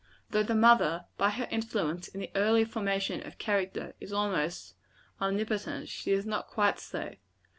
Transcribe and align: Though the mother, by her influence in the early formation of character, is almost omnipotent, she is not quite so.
Though 0.31 0.41
the 0.41 0.55
mother, 0.55 1.05
by 1.19 1.29
her 1.29 1.47
influence 1.51 2.07
in 2.07 2.21
the 2.21 2.31
early 2.33 2.65
formation 2.65 3.21
of 3.23 3.37
character, 3.37 3.93
is 3.99 4.11
almost 4.11 4.73
omnipotent, 5.21 5.89
she 5.89 6.11
is 6.11 6.25
not 6.25 6.47
quite 6.47 6.79
so. 6.79 7.13